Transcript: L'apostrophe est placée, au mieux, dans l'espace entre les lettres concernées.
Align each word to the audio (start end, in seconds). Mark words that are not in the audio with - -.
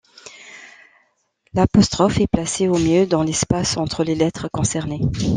L'apostrophe 1.53 2.19
est 2.21 2.25
placée, 2.27 2.67
au 2.67 2.75
mieux, 2.79 3.05
dans 3.05 3.21
l'espace 3.21 3.77
entre 3.77 4.03
les 4.03 4.15
lettres 4.15 4.49
concernées. 4.51 5.01